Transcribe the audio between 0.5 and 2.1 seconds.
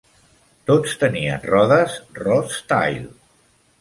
Tots tenien rodes